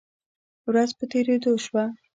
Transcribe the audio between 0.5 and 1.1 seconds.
ورځ په